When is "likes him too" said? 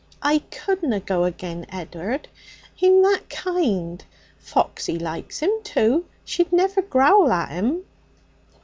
4.97-6.05